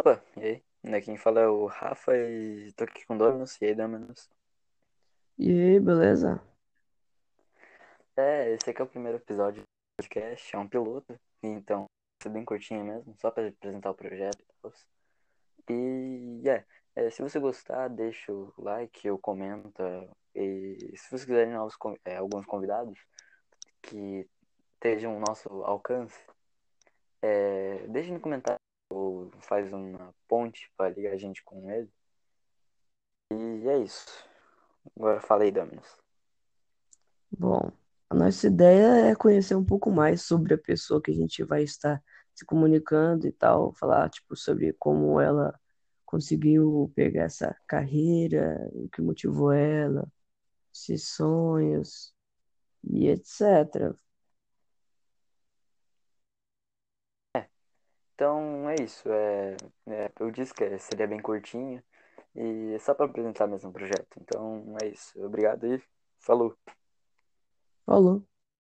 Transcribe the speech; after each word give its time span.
Opa, 0.00 0.22
e 0.36 0.40
aí? 0.40 0.62
Né, 0.82 1.00
quem 1.00 1.16
fala 1.16 1.40
é 1.40 1.46
o 1.48 1.66
Rafa 1.66 2.16
e 2.16 2.72
tô 2.72 2.84
aqui 2.84 3.06
com 3.06 3.14
o 3.14 3.18
Dominus. 3.18 3.56
E 3.60 3.66
aí, 3.66 3.74
Dominus? 3.74 4.28
E 5.38 5.50
aí, 5.50 5.80
beleza? 5.80 6.42
É, 8.16 8.52
esse 8.52 8.68
aqui 8.68 8.82
é 8.82 8.84
o 8.84 8.88
primeiro 8.88 9.18
episódio 9.18 9.62
do 9.62 9.66
podcast, 9.96 10.54
é 10.54 10.58
um 10.58 10.68
piloto, 10.68 11.18
então 11.42 11.78
vai 11.78 11.88
ser 12.22 12.28
bem 12.28 12.44
curtinho 12.44 12.84
mesmo, 12.84 13.14
só 13.16 13.30
pra 13.30 13.48
apresentar 13.48 13.90
o 13.90 13.94
projeto 13.94 14.40
e 14.40 14.44
tal. 14.60 14.72
E, 15.70 16.42
é, 16.48 16.64
é, 16.96 17.10
se 17.10 17.22
você 17.22 17.38
gostar, 17.38 17.88
deixa 17.88 18.32
o 18.32 18.52
like 18.58 19.08
ou 19.10 19.18
comenta. 19.18 20.08
E 20.34 20.92
se 20.96 21.10
você 21.10 21.24
quiserem 21.24 21.54
novos, 21.54 21.76
é, 22.04 22.16
alguns 22.16 22.44
convidados 22.44 22.98
que 23.80 24.28
estejam 24.74 25.14
ao 25.14 25.20
nosso 25.20 25.48
alcance, 25.64 26.20
é, 27.22 27.86
deixe 27.88 28.12
no 28.12 28.20
comentário 28.20 28.58
faz 29.40 29.72
uma 29.72 30.14
ponte 30.28 30.70
pra 30.76 30.88
ligar 30.88 31.12
a 31.12 31.16
gente 31.16 31.42
com 31.44 31.70
ele. 31.70 31.90
E 33.32 33.68
é 33.68 33.78
isso. 33.78 34.06
Agora 34.96 35.20
falei, 35.20 35.50
Dominus. 35.50 35.96
Bom, 37.30 37.72
a 38.08 38.14
nossa 38.14 38.46
ideia 38.46 39.10
é 39.10 39.14
conhecer 39.14 39.54
um 39.54 39.64
pouco 39.64 39.90
mais 39.90 40.22
sobre 40.22 40.54
a 40.54 40.58
pessoa 40.58 41.02
que 41.02 41.10
a 41.10 41.14
gente 41.14 41.42
vai 41.42 41.62
estar 41.62 42.02
se 42.34 42.44
comunicando 42.44 43.26
e 43.26 43.32
tal, 43.32 43.72
falar, 43.74 44.08
tipo, 44.10 44.36
sobre 44.36 44.72
como 44.74 45.20
ela 45.20 45.58
conseguiu 46.04 46.92
pegar 46.94 47.24
essa 47.24 47.56
carreira, 47.66 48.68
o 48.72 48.88
que 48.88 49.00
motivou 49.02 49.52
ela, 49.52 50.06
esses 50.72 51.08
sonhos 51.08 52.14
e 52.84 53.08
etc. 53.08 53.94
Então 58.14 58.68
é 58.70 58.76
isso. 58.76 59.08
É, 59.10 59.56
é, 59.88 60.12
eu 60.20 60.30
disse 60.30 60.54
que 60.54 60.78
seria 60.78 61.06
bem 61.06 61.20
curtinho 61.20 61.82
e 62.34 62.72
é 62.74 62.78
só 62.78 62.94
para 62.94 63.06
apresentar 63.06 63.46
mesmo 63.46 63.70
o 63.70 63.72
projeto. 63.72 64.18
Então 64.20 64.76
é 64.82 64.88
isso. 64.88 65.12
Obrigado 65.24 65.66
e 65.66 65.82
falou. 66.20 66.56
Falou. 67.84 68.22